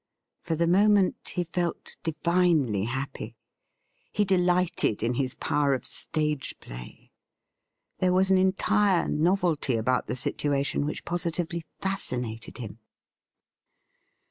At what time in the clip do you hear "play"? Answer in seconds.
6.59-7.11